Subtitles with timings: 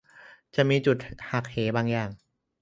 [0.55, 0.97] จะมีจุด
[1.31, 2.09] หักเหบางอย่าง